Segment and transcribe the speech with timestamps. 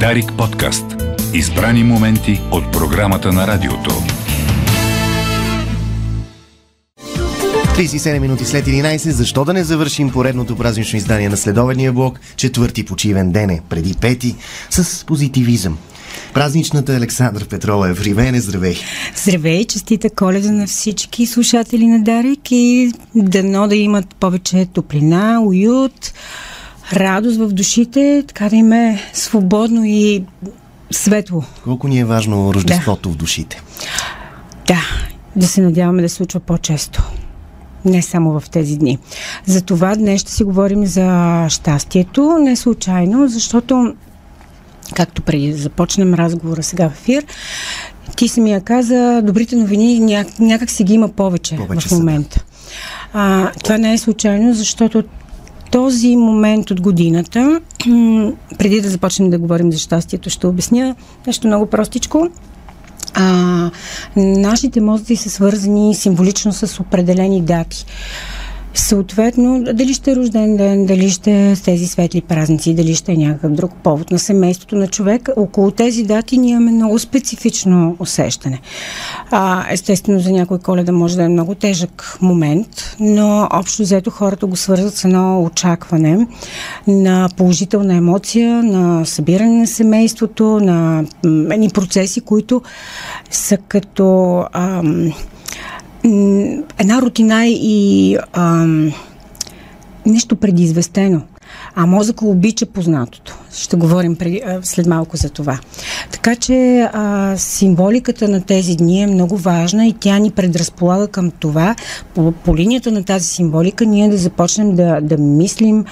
[0.00, 0.84] Дарик подкаст.
[1.34, 3.90] Избрани моменти от програмата на радиото.
[7.76, 8.96] 37 минути след 11.
[9.10, 12.20] Защо да не завършим поредното празнично издание на следовения блок?
[12.36, 14.36] Четвърти почивен ден е, преди пети,
[14.70, 15.78] с позитивизъм.
[16.34, 18.40] Празничната Александър Петрова е в Ривене.
[18.40, 18.76] Здравей!
[19.16, 19.64] Здравей!
[19.64, 26.12] Честита коледа на всички слушатели на Дарик и дано да имат повече топлина, уют,
[26.92, 30.24] радост в душите, така да им е свободно и
[30.90, 31.42] светло.
[31.64, 33.14] Колко ни е важно рождеството да.
[33.14, 33.62] в душите?
[34.66, 34.80] Да,
[35.36, 37.02] да се надяваме да се случва по-често.
[37.84, 38.98] Не само в тези дни.
[39.46, 42.38] Затова днес ще си говорим за щастието.
[42.40, 43.94] Не случайно, защото
[44.94, 47.24] както преди започнем разговора сега в ефир,
[48.16, 52.44] ти самия каза, добрите новини ня, някак си ги има повече, повече в момента.
[53.12, 55.04] А, това не е случайно, защото
[55.74, 57.60] този момент от годината,
[58.58, 60.94] преди да започнем да говорим за щастието, ще обясня
[61.26, 62.28] нещо много простичко.
[63.14, 63.70] А,
[64.16, 67.86] нашите мозъци са свързани символично с определени дати.
[68.76, 73.16] Съответно, дали ще е рожден ден, дали ще е тези светли празници, дали ще е
[73.16, 78.60] някакъв друг повод на семейството на човек, около тези дати ние имаме много специфично усещане.
[79.30, 84.46] А, естествено, за някой коледа може да е много тежък момент, но общо взето хората
[84.46, 86.26] го свързват с едно очакване
[86.86, 92.62] на положителна емоция, на събиране на семейството, на едни процеси, които
[93.30, 94.44] са като...
[94.52, 95.12] Ам,
[96.78, 98.92] една рутина и ам,
[100.06, 101.20] нещо предизвестено.
[101.74, 103.38] А мозъка обича познатото.
[103.52, 105.58] Ще говорим преди, след малко за това.
[106.10, 111.30] Така че а, символиката на тези дни е много важна и тя ни предразполага към
[111.30, 111.74] това,
[112.14, 115.84] по, по линията на тази символика, ние да започнем да, да мислим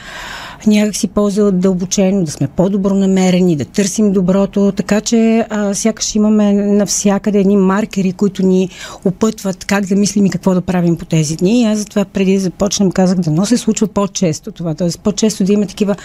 [0.67, 7.57] някакси по-задълбочено, да сме по-добронамерени, да търсим доброто, така че а, сякаш имаме навсякъде едни
[7.57, 8.69] маркери, които ни
[9.05, 11.61] опътват как да мислим и какво да правим по тези дни.
[11.61, 14.89] И аз затова преди да започнем казах да но се случва по-често това, т.е.
[15.03, 15.97] по-често да има такива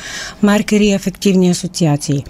[0.43, 2.23] маркери и ефективни асоциации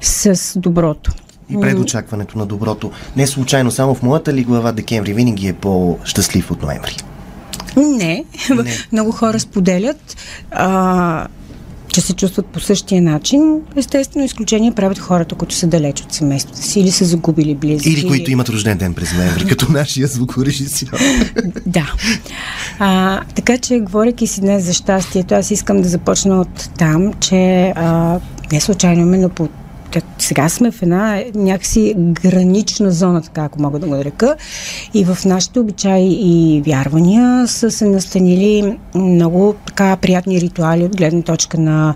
[0.00, 1.12] с доброто.
[1.50, 2.90] И предочакването на доброто.
[3.16, 6.96] Не случайно, само в моята ли глава декември винаги е по-щастлив от ноември?
[7.76, 8.24] Не.
[8.50, 8.64] Не.
[8.92, 10.16] Много хора споделят.
[10.50, 11.26] А,
[11.96, 13.60] че се чувстват по същия начин.
[13.76, 17.90] Естествено, изключение правят хората, които са далеч от семейството си или са загубили близки.
[17.90, 20.98] Или които имат рожден ден през ноември, като нашия звукорежисьор.
[21.66, 21.92] да.
[22.78, 27.72] А, така че, говоряки си днес за щастието, аз искам да започна от там, че
[27.76, 28.20] а,
[28.52, 29.48] не случайно именно по
[30.18, 34.34] сега сме в една някакси гранична зона, така ако мога да го река.
[34.94, 41.22] И в нашите обичаи и вярвания са се настанили много така приятни ритуали от гледна
[41.22, 41.94] точка на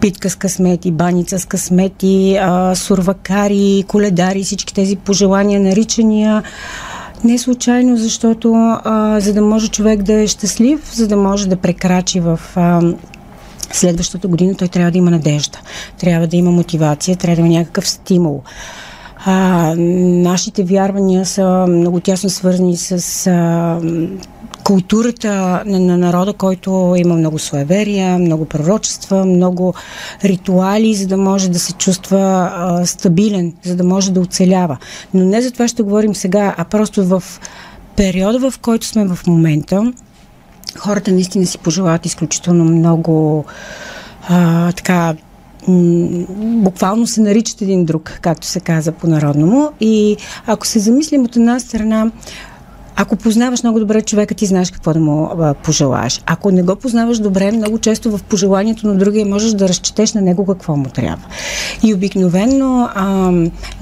[0.00, 2.38] питка с късмети, баница с късмети,
[2.74, 6.42] сурвакари, коледари, всички тези пожелания, наричания.
[7.24, 11.56] Не случайно, защото а, за да може човек да е щастлив, за да може да
[11.56, 12.80] прекрачи в а,
[13.72, 15.58] следващата година той трябва да има надежда,
[15.98, 18.42] трябва да има мотивация, трябва да има някакъв стимул.
[19.24, 23.80] А, нашите вярвания са много тясно свързани с а,
[24.64, 29.74] културата на, на народа, който има много суеверия, много пророчества, много
[30.24, 34.78] ритуали, за да може да се чувства а, стабилен, за да може да оцелява.
[35.14, 37.22] Но не за това ще говорим сега, а просто в
[37.96, 39.92] периода, в който сме в момента,
[40.78, 43.44] хората наистина си пожелават изключително много
[44.28, 45.14] а, така
[46.38, 49.70] буквално се наричат един друг, както се каза по-народному.
[49.80, 50.16] И
[50.46, 52.10] ако се замислим от една страна,
[52.96, 56.20] ако познаваш много добре човека, ти знаеш какво да му а, пожелаеш.
[56.26, 60.20] Ако не го познаваш добре, много често в пожеланието на другия можеш да разчетеш на
[60.20, 61.24] него какво му трябва.
[61.82, 63.32] И обикновенно а,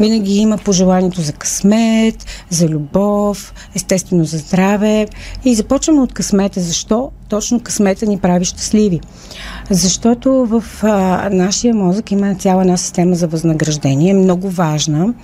[0.01, 5.07] винаги има пожеланието за късмет, за любов, естествено за здраве.
[5.45, 6.61] И започваме от късмета.
[6.61, 7.11] Защо?
[7.29, 9.01] Точно късмета ни прави щастливи.
[9.71, 15.15] Защото в а, нашия мозък има цяла една система за възнаграждение, много важна,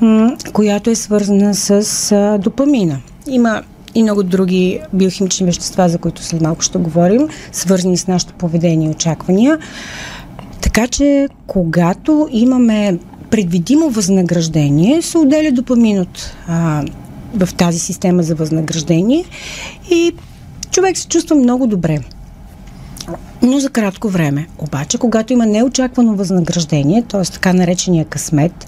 [0.00, 3.00] м- която е свързана с а, допамина.
[3.28, 3.62] Има
[3.94, 8.88] и много други биохимични вещества, за които след малко ще говорим, свързани с нашето поведение
[8.88, 9.58] и очаквания.
[10.60, 12.98] Така че, когато имаме
[13.30, 16.84] предвидимо възнаграждение, се отделя допамин от, а,
[17.34, 19.24] в тази система за възнаграждение
[19.90, 20.12] и
[20.70, 21.98] човек се чувства много добре.
[23.42, 24.46] Но за кратко време.
[24.58, 27.22] Обаче, когато има неочаквано възнаграждение, т.е.
[27.22, 28.66] така наречения късмет,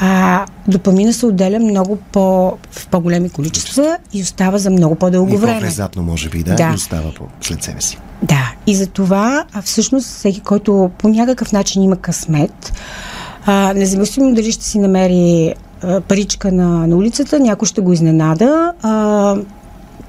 [0.00, 5.36] а, допамина се отделя много по, в по-големи количества и остава за много по-дълго и
[5.36, 5.60] време.
[5.60, 6.70] внезапно може би, да, да.
[6.72, 7.98] и остава по, след себе си.
[8.22, 12.72] Да, и за това а всъщност всеки, който по някакъв начин има късмет,
[13.46, 18.72] А, независимо дали ще си намери а, паричка на, на улицата, някой ще го изненада.
[18.82, 19.36] А,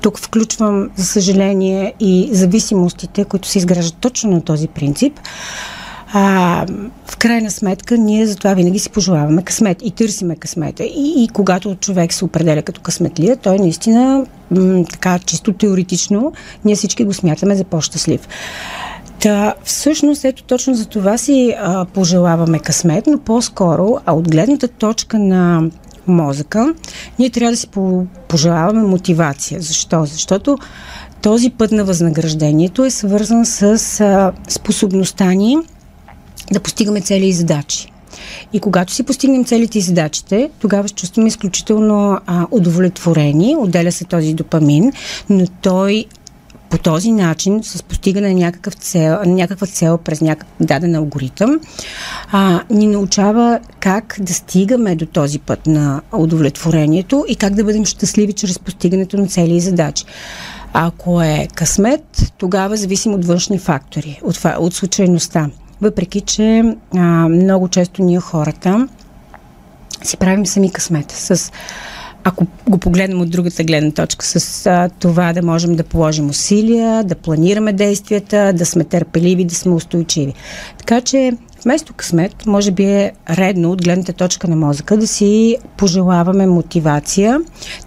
[0.01, 5.19] тук включвам, за съжаление, и зависимостите, които се изграждат точно на този принцип.
[6.15, 6.65] А,
[7.05, 10.83] в крайна сметка, ние затова винаги си пожелаваме късмет и търсиме късмета.
[10.83, 16.33] И, и когато човек се определя като късметлия, той наистина, м- така чисто теоретично,
[16.65, 18.27] ние всички го смятаме за по-щастлив.
[19.19, 24.67] Та, всъщност, ето точно за това си а, пожелаваме късмет, но по-скоро, а от гледната
[24.67, 25.63] точка на
[26.07, 26.73] мозъка,
[27.19, 27.67] ние трябва да си
[28.27, 29.61] пожелаваме мотивация.
[29.61, 30.05] Защо?
[30.05, 30.57] Защото
[31.21, 33.63] този път на възнаграждението е свързан с
[34.01, 35.57] а, способността ни
[36.51, 37.89] да постигаме цели и задачи.
[38.53, 44.05] И когато си постигнем целите и задачите, тогава ще чувстваме изключително а, удовлетворени, отделя се
[44.05, 44.91] този допамин,
[45.29, 46.05] но той
[46.73, 51.59] по този начин, с постигане на някакъв цел, някаква цел през някакъв даден алгоритъм,
[52.31, 57.85] а, ни научава как да стигаме до този път на удовлетворението и как да бъдем
[57.85, 60.05] щастливи чрез постигането на цели и задачи.
[60.73, 65.49] Ако е късмет, тогава зависим от външни фактори, от, от случайността.
[65.83, 66.63] Въпреки, че
[66.95, 66.99] а,
[67.29, 68.87] много често ние хората
[70.03, 71.51] си правим сами късмет с
[72.23, 77.03] ако го погледнем от другата гледна точка, с а, това да можем да положим усилия,
[77.03, 80.33] да планираме действията, да сме търпеливи, да сме устойчиви.
[80.77, 81.31] Така че
[81.63, 87.39] вместо късмет, може би е редно от гледната точка на мозъка да си пожелаваме мотивация,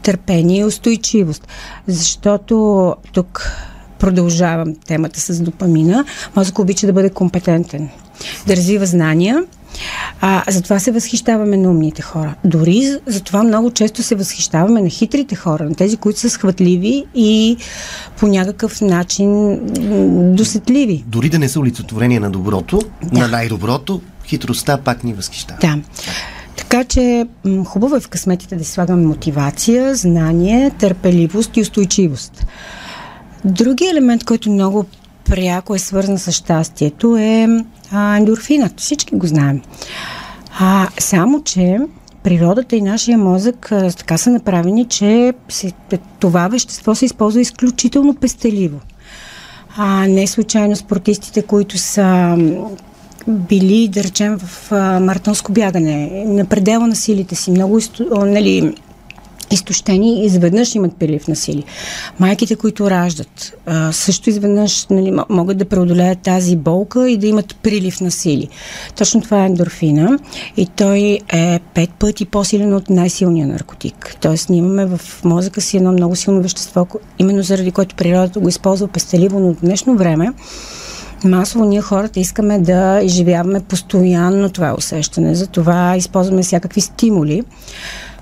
[0.02, 1.49] търпение и устойчивост.
[1.87, 3.50] Защото тук
[3.98, 6.04] продължавам темата с допамина.
[6.37, 7.88] Мозък обича да бъде компетентен,
[8.46, 9.44] да развива знания,
[10.20, 12.34] а, затова се възхищаваме на умните хора.
[12.44, 17.56] Дори затова много често се възхищаваме на хитрите хора, на тези, които са схватливи и
[18.16, 19.60] по някакъв начин
[20.34, 21.04] досетливи.
[21.06, 23.20] Дори да не са олицетворение на доброто, да.
[23.20, 25.60] на най-доброто, хитростта пак ни възхищава.
[25.60, 25.78] Да.
[26.56, 27.26] Така че
[27.64, 32.46] хубаво е в късметите да слагаме мотивация, знание, търпеливост и устойчивост.
[33.46, 34.84] Други елемент, който много
[35.25, 37.48] пряко е свързан с щастието е
[38.16, 38.81] ендорфинът.
[38.81, 39.62] Всички го знаем.
[40.58, 41.78] А, само, че
[42.22, 45.72] природата и нашия мозък а, така са направени, че се,
[46.20, 48.81] това вещество се използва изключително пестеливо.
[49.76, 52.37] А, не случайно спортистите, които са
[53.28, 57.78] били, да речем, в а, маратонско бягане, на предела на силите си, много
[58.10, 58.75] нали,
[59.50, 61.64] изтощени и изведнъж имат прилив на сили.
[62.19, 63.56] Майките, които раждат,
[63.90, 68.48] също изведнъж нали, могат да преодолеят тази болка и да имат прилив на сили.
[68.96, 70.19] Точно това е ендорфина
[70.56, 74.16] и той е пет пъти по-силен от най-силния наркотик.
[74.20, 76.87] Тоест ние имаме в мозъка си едно много силно вещество,
[77.19, 80.32] именно заради което природата го използва пестеливо, но в днешно време
[81.25, 85.34] масово ние хората искаме да изживяваме постоянно това усещане.
[85.34, 87.42] Затова използваме всякакви стимули,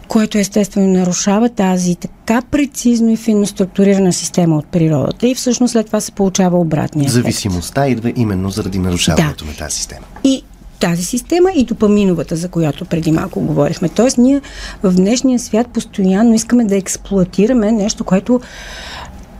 [0.09, 5.87] което естествено нарушава тази така прецизно и финно структурирана система от природата и всъщност след
[5.87, 9.51] това се получава обратния Зависимостта идва именно заради нарушаването да.
[9.51, 10.07] на тази система.
[10.25, 10.43] И
[10.81, 13.89] тази система и допаминовата, за която преди малко говорихме.
[13.89, 14.41] Тоест, ние
[14.83, 18.41] в днешния свят постоянно искаме да експлуатираме нещо, което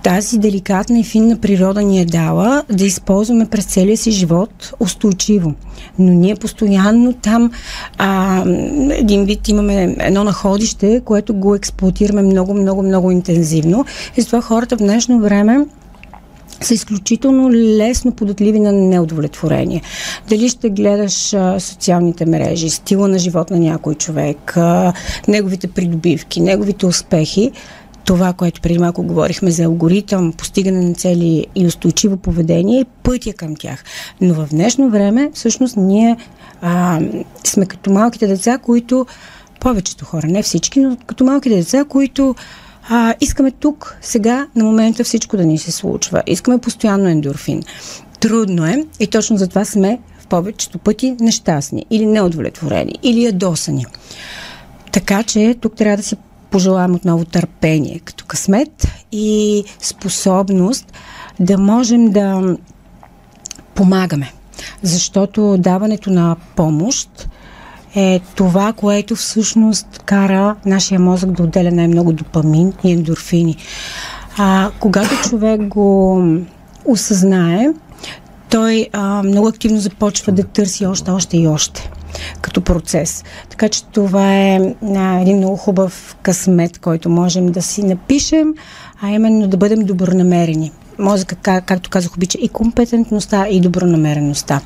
[0.05, 5.55] тази деликатна и финна природа ни е дала да използваме през целия си живот устойчиво.
[5.99, 7.51] Но ние постоянно там
[7.99, 8.43] а,
[8.91, 13.85] един вид имаме едно находище, което го експлуатираме много, много, много интензивно.
[14.17, 15.67] И затова хората в днешно време
[16.61, 19.83] са изключително лесно податливи на неудовлетворение.
[20.29, 24.93] Дали ще гледаш а, социалните мрежи, стила на живот на някой човек, а,
[25.29, 27.53] неговите придобивки, неговите успехи,
[28.05, 33.33] това, което преди малко говорихме за алгоритъм, постигане на цели и устойчиво поведение и пътя
[33.33, 33.85] към тях.
[34.21, 36.17] Но в днешно време, всъщност, ние
[36.63, 37.01] а,
[37.45, 39.07] сме като малките деца, които
[39.61, 42.35] повечето хора, не всички, но като малките деца, които
[42.89, 46.23] а, искаме тук, сега, на момента всичко да ни се случва.
[46.27, 47.63] Искаме постоянно ендорфин.
[48.21, 53.87] Трудно е и точно затова сме в повечето пъти нещастни или неудовлетворени, или ядосани.
[54.93, 56.17] Така че тук трябва да си
[56.55, 60.93] пожелаем отново търпение като късмет и способност
[61.41, 62.57] да можем да
[63.75, 64.33] помагаме.
[64.83, 67.29] Защото даването на помощ
[67.97, 73.57] е това, което всъщност кара нашия мозък да отделя най-много допамин и ендорфини.
[74.39, 76.23] А, когато човек го
[76.85, 77.69] осъзнае,
[78.51, 81.91] той а, много активно започва да търси още, още и още
[82.41, 83.25] като процес.
[83.49, 88.55] Така че това е а, един много хубав късмет, който можем да си напишем,
[89.03, 90.73] а именно да бъдем добронамерени.
[90.99, 94.61] Мозъка, как, както казах, обича и компетентността, и добронамереността.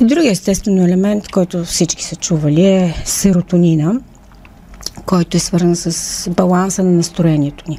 [0.00, 4.00] И другия естествено елемент, който всички са чували е серотонина,
[5.06, 7.78] който е свързан с баланса на настроението ни.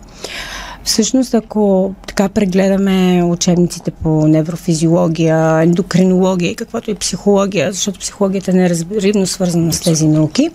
[0.87, 8.53] Всъщност, ако така прегледаме учебниците по неврофизиология, ендокринология и каквото и психология, защото психологията е
[8.53, 10.49] неразбирно свързана с тези науки,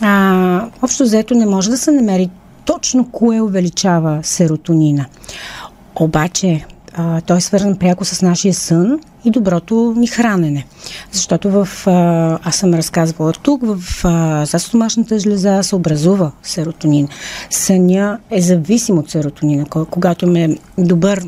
[0.00, 2.30] а, общо взето не може да се намери
[2.64, 5.06] точно кое увеличава серотонина.
[5.96, 10.66] Обаче, а, той е свързан пряко с нашия сън и доброто ни хранене.
[11.12, 14.04] Защото в, а, аз съм разказвала тук, в
[14.46, 17.08] застомашната жлеза се образува серотонин.
[17.50, 19.64] Съня е зависим от серотонина.
[19.90, 21.24] Когато ме добър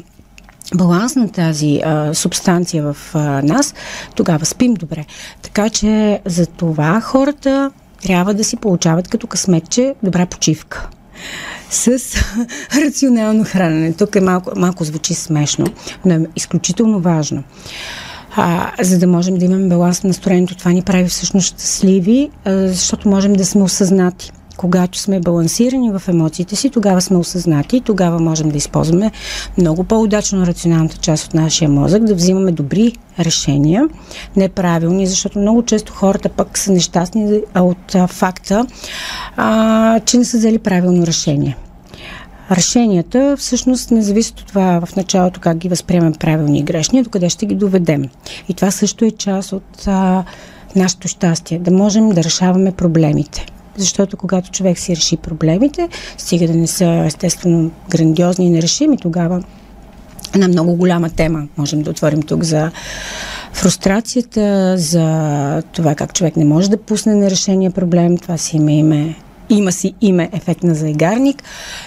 [0.75, 3.75] баланс на тази а, субстанция в а, нас,
[4.15, 5.05] тогава спим добре.
[5.43, 7.71] Така че за това хората
[8.03, 10.89] трябва да си получават като късметче добра почивка
[11.75, 11.99] с
[12.87, 13.93] рационално хранене.
[13.93, 15.67] Тук е малко, малко звучи смешно,
[16.05, 17.43] но е изключително важно.
[18.37, 22.69] А, за да можем да имаме баланс на настроението, това ни прави всъщност щастливи, а,
[22.69, 24.33] защото можем да сме осъзнати.
[24.57, 29.11] Когато сме балансирани в емоциите си, тогава сме осъзнати и тогава можем да използваме
[29.59, 33.89] много по-удачно рационалната част от нашия мозък, да взимаме добри решения,
[34.37, 38.67] неправилни, защото много често хората пък са нещастни от факта,
[39.37, 41.57] а, че не са взели правилно решение.
[42.51, 47.11] Решенията всъщност не зависят от това в началото как ги възприемем правилни и грешни, до
[47.11, 48.05] къде ще ги доведем.
[48.49, 50.25] И това също е част от а,
[50.77, 53.47] нашето щастие, да можем да решаваме проблемите.
[53.77, 59.43] Защото когато човек си реши проблемите, стига да не са естествено грандиозни и нерешими, тогава
[60.35, 62.71] една много голяма тема можем да отворим тук за
[63.53, 68.19] фрустрацията, за това как човек не може да пусне нерешения проблем.
[68.19, 69.17] Това си има име
[69.51, 71.43] има си име ефект на заегарник.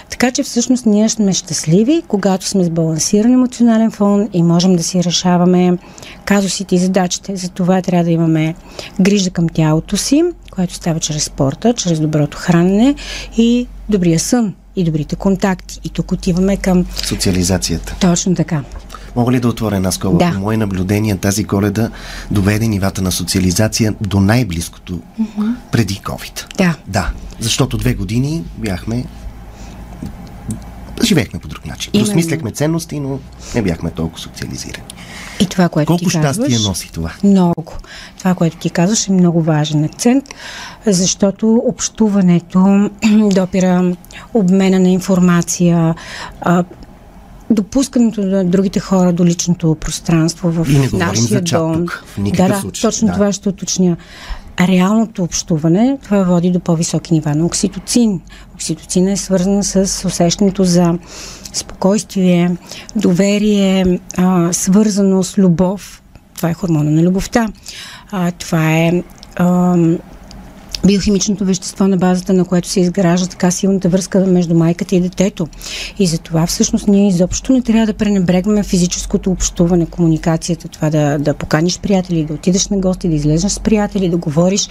[0.09, 4.83] Така че всъщност ние сме щастливи, когато сме с балансиран емоционален фон и можем да
[4.83, 5.77] си решаваме
[6.25, 7.35] казусите и задачите.
[7.35, 8.55] За това трябва да имаме
[9.01, 12.95] грижа към тялото си, което става чрез спорта, чрез доброто хранене
[13.37, 15.79] и добрия сън и добрите контакти.
[15.83, 16.85] И тук отиваме към...
[17.03, 17.95] Социализацията.
[17.99, 18.63] Точно така.
[19.17, 20.17] Мога ли да отворя една скоба?
[20.17, 20.31] Да.
[20.33, 21.89] По мое наблюдение тази коледа
[22.31, 25.53] доведе нивата на социализация до най-близкото mm-hmm.
[25.71, 26.55] преди COVID.
[26.57, 26.75] Да.
[26.87, 27.11] Да.
[27.39, 29.05] Защото две години бяхме
[31.03, 31.91] живеехме по друг начин.
[31.93, 32.05] Именно.
[32.05, 33.19] Досмисляхме ценности, но
[33.55, 34.83] не бяхме толкова социализирани.
[35.39, 37.11] И това, което Колко ти щастие казваш, носи това?
[37.23, 37.73] Много.
[38.17, 40.25] Това, което ти казваш е много важен акцент,
[40.85, 42.89] защото общуването
[43.33, 43.95] допира
[44.33, 45.95] обмена на информация,
[47.49, 51.73] допускането на другите хора до личното пространство в И не нашия за дом.
[51.73, 53.13] тук, в да, да, случай, точно да.
[53.13, 53.97] това ще уточня.
[54.59, 58.21] Реалното общуване, това води до по-високи нива на окситоцин.
[58.53, 60.97] Окситоцин е свързан с усещането за
[61.53, 62.57] спокойствие,
[62.95, 66.01] доверие, а, свързаност, любов.
[66.35, 67.47] Това е хормона на любовта.
[68.11, 69.03] А, това е
[69.35, 69.77] а,
[70.85, 75.47] биохимичното вещество, на базата на което се изгражда така силната връзка между майката и детето.
[75.99, 81.17] И за това всъщност ние изобщо не трябва да пренебрегваме физическото общуване, комуникацията, това да,
[81.19, 84.69] да поканиш приятели, да отидеш на гости, да излезеш с приятели, да говориш,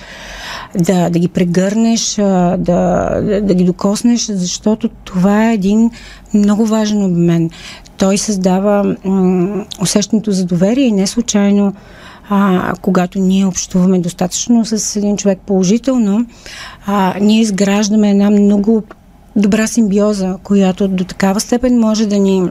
[0.79, 5.91] да, да ги прегърнеш, да, да, да ги докоснеш, защото това е един
[6.35, 7.51] много важен обмен.
[7.99, 11.75] Той създава м- усещането за доверие и не случайно
[12.31, 16.27] а, когато ние общуваме достатъчно с един човек положително,
[16.87, 18.83] а, ние изграждаме една много
[19.37, 22.51] добра симбиоза, която до такава степен може да ни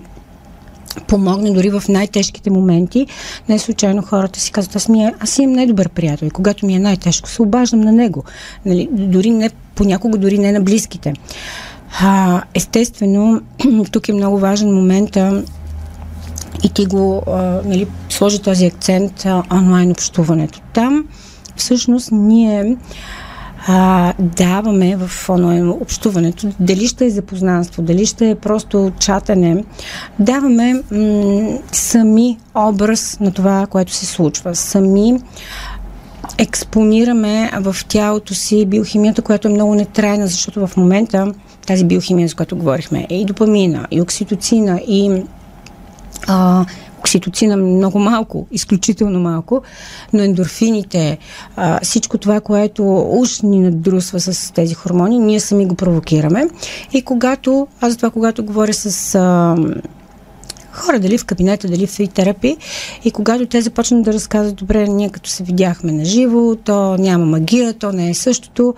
[1.08, 3.08] помогне дори в най-тежките моменти.
[3.50, 6.79] Не случайно хората си казват, аз, ми, аз имам най-добър приятел и когато ми е
[6.79, 8.24] най-тежко, се обаждам на него.
[8.65, 11.13] Нали, дори не, понякога дори не на близките.
[12.01, 13.41] А, естествено,
[13.91, 15.17] тук е много важен момент
[16.63, 20.62] и ти го а, нали, сложи този акцент а, онлайн общуването.
[20.74, 21.05] Там
[21.55, 22.77] всъщност ние
[23.67, 29.63] а, даваме в онлайн общуването, дали ще е запознанство, дали ще е просто чатане,
[30.19, 34.55] даваме м- сами образ на това, което се случва.
[34.55, 35.19] Сами
[36.38, 41.33] експонираме в тялото си биохимията, която е много нетрайна, защото в момента
[41.67, 45.24] тази биохимия, за която говорихме, е и допамина, и окситоцина, и
[46.27, 46.65] а,
[47.00, 49.62] окситоцина много малко, изключително малко,
[50.13, 51.17] но ендорфините,
[51.55, 56.48] а, всичко това, което уж ни надрусва с тези хормони, ние сами го провокираме.
[56.94, 59.55] И когато, аз за това, когато говоря с а,
[60.72, 62.58] хора, дали в кабинета, дали в терапи,
[63.05, 67.25] и когато те започнат да разказват, добре, ние като се видяхме на живо, то няма
[67.25, 68.75] магия, то не е същото,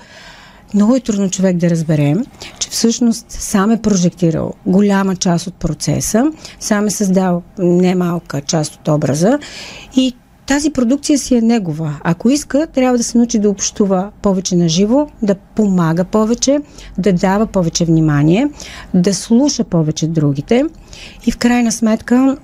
[0.73, 2.25] много е трудно човек да разберем,
[2.59, 8.87] че всъщност сам е прожектирал голяма част от процеса, сам е създал немалка част от
[8.87, 9.39] образа
[9.95, 10.13] и
[10.47, 11.99] тази продукция си е негова.
[12.03, 16.59] Ако иска, трябва да се научи да общува повече на живо, да помага повече,
[16.97, 18.49] да дава повече внимание,
[18.93, 20.65] да слуша повече другите
[21.25, 22.37] и в крайна сметка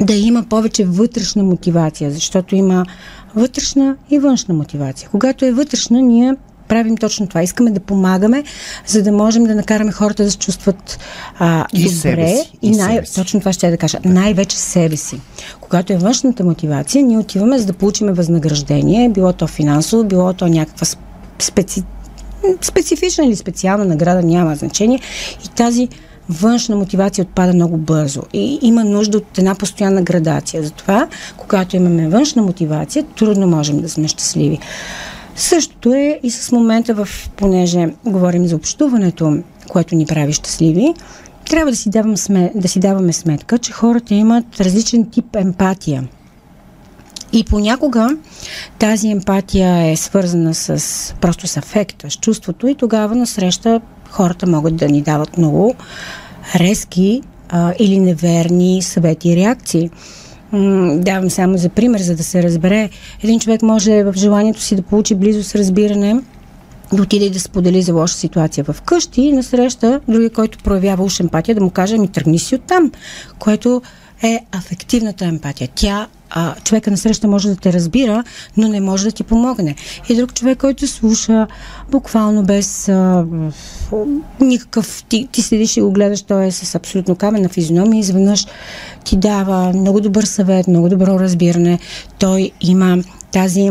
[0.00, 2.86] да има повече вътрешна мотивация, защото има
[3.34, 5.08] вътрешна и външна мотивация.
[5.10, 6.34] Когато е вътрешна, ние
[6.68, 7.42] правим точно това.
[7.42, 8.44] Искаме да помагаме,
[8.86, 10.98] за да можем да накараме хората да се чувстват
[11.38, 11.94] а, и добре.
[11.94, 13.14] Себе си, и, и най- себе си.
[13.14, 13.98] точно това ще я да кажа.
[14.04, 15.20] Най-вече себе си.
[15.60, 20.48] Когато е външната мотивация, ние отиваме за да получим възнаграждение, било то финансово, било то
[20.48, 20.86] някаква
[21.38, 21.82] специ...
[22.62, 25.00] специфична или специална награда, няма значение.
[25.44, 25.88] И тази
[26.28, 30.62] външна мотивация отпада много бързо и има нужда от една постоянна градация.
[30.62, 34.58] Затова, когато имаме външна мотивация, трудно можем да сме щастливи.
[35.36, 39.38] Същото е и с момента, в, понеже говорим за общуването,
[39.68, 40.94] което ни прави щастливи,
[41.50, 46.08] трябва да си, давам сме, да си даваме сметка, че хората имат различен тип емпатия.
[47.32, 48.16] И понякога
[48.78, 54.76] тази емпатия е свързана с просто с афекта, с чувството и тогава насреща хората могат
[54.76, 55.74] да ни дават много
[56.54, 59.90] резки а, или неверни съвети и реакции.
[60.96, 62.90] Давам само за пример, за да се разбере.
[63.22, 66.20] Един човек може в желанието си да получи близост, разбиране,
[66.92, 71.04] да отиде и да сподели за лоша ситуация в къщи и насреща другия, който проявява
[71.04, 72.92] уж емпатия, да му каже, ми тръгни си оттам,
[73.38, 73.82] което
[74.22, 75.68] е афективната емпатия.
[75.74, 78.24] Тя, а, човека насреща може да те разбира,
[78.56, 79.74] но не може да ти помогне.
[80.08, 81.46] И друг човек, който слуша
[81.90, 83.24] буквално без а,
[84.40, 85.04] никакъв...
[85.08, 88.46] Ти, ти седиш и го гледаш, той е с абсолютно каменна физиономия изведнъж
[89.04, 91.78] ти дава много добър съвет, много добро разбиране.
[92.18, 92.98] Той има
[93.32, 93.70] тази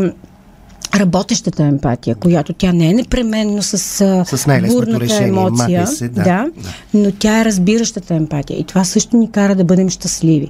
[0.96, 6.24] работещата емпатия, която тя не е непременно с, С бурната решение, емоция, се, да, да,
[6.24, 6.50] да.
[6.94, 10.48] но тя е разбиращата емпатия и това също ни кара да бъдем щастливи.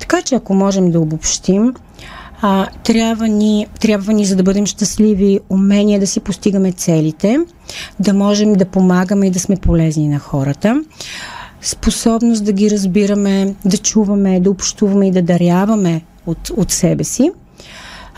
[0.00, 1.74] Така че ако можем да обобщим,
[2.42, 7.38] а, трябва, ни, трябва ни, за да бъдем щастливи, умение да си постигаме целите,
[8.00, 10.82] да можем да помагаме и да сме полезни на хората,
[11.62, 17.30] способност да ги разбираме, да чуваме, да общуваме и да даряваме от, от себе си.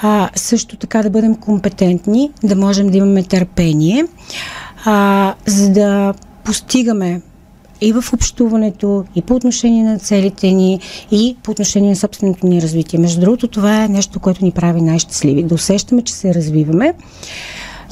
[0.03, 4.05] А, също така да бъдем компетентни, да можем да имаме търпение,
[4.85, 7.21] а, за да постигаме
[7.81, 10.81] и в общуването, и по отношение на целите ни,
[11.11, 12.99] и по отношение на собственото ни развитие.
[12.99, 15.43] Между другото, това е нещо, което ни прави най-щастливи.
[15.43, 16.95] Да усещаме, че се развиваме,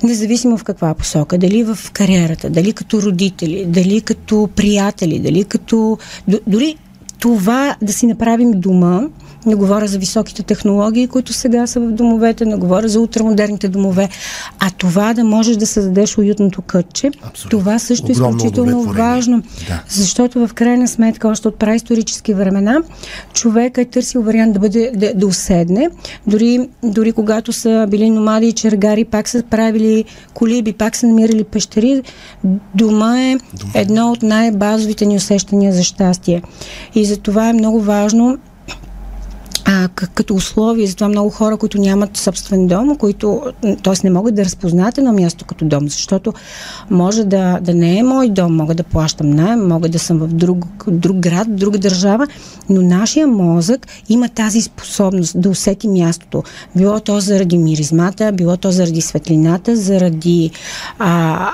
[0.02, 1.38] независимо в каква посока.
[1.38, 5.98] Дали в кариерата, дали като родители, дали като приятели, дали като...
[6.46, 6.76] Дори
[7.18, 9.02] това да си направим дома,
[9.46, 14.08] не говоря за високите технологии, които сега са в домовете, не говоря за ултрамодерните домове,
[14.60, 17.58] а това да можеш да създадеш уютното кътче, Абсолютно.
[17.58, 19.82] това също е изключително важно, Да.
[19.88, 22.82] защото в крайна сметка, още от праисторически времена,
[23.32, 25.88] човек е търсил вариант да, бъде, да, да уседне.
[26.26, 30.04] Дори, дори когато са били номади и чергари, пак са правили
[30.34, 32.02] колиби, пак са намирали пещери.
[32.74, 33.36] Дома е
[33.74, 36.42] едно от най-базовите ни усещания за щастие.
[36.94, 38.38] И за това е много важно
[39.68, 43.42] а, като условие, затова много хора, които нямат собствен дом, които,
[43.82, 43.94] т.е.
[44.04, 46.32] не могат да разпознаят едно място като дом, защото
[46.90, 50.26] може да, да не е мой дом, мога да плащам найем, мога да съм в
[50.26, 52.26] друг, друг град, друга държава,
[52.70, 56.42] но нашия мозък има тази способност да усети мястото.
[56.76, 60.50] Било то заради миризмата, било то заради светлината, заради
[60.98, 61.50] а,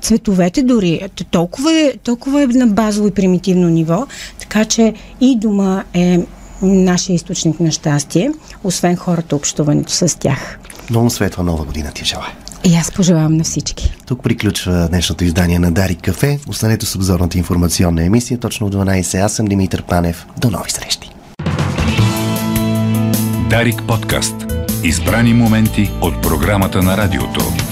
[0.00, 1.08] цветовете дори.
[1.30, 4.06] Толкова е, толкова е на базово и примитивно ниво,
[4.40, 6.20] така че и дома е
[6.62, 8.30] нашия източник на щастие,
[8.64, 10.58] освен хората, общуването с тях.
[10.90, 12.32] Много светла нова година ти желая.
[12.64, 13.94] И аз пожелавам на всички.
[14.06, 16.38] Тук приключва днешното издание на Дарик Кафе.
[16.48, 19.24] Останете с обзорната информационна емисия точно в 12.
[19.24, 20.26] Аз съм Димитър Панев.
[20.38, 21.10] До нови срещи!
[23.50, 24.34] Дарик подкаст.
[24.84, 27.67] Избрани моменти от програмата на радиото.